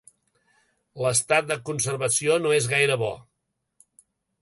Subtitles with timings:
[1.05, 3.15] L'estat de conservació no és gaire bo.